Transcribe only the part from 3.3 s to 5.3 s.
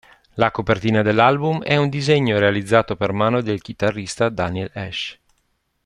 del chitarrista Daniel Ash.